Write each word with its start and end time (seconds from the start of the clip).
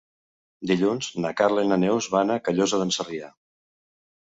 Dilluns 0.71 1.09
na 1.25 1.33
Carla 1.43 1.67
i 1.67 1.69
na 1.73 1.79
Neus 1.83 2.09
van 2.15 2.35
a 2.35 2.39
Callosa 2.49 2.83
d'en 2.83 2.97
Sarrià. 2.99 3.33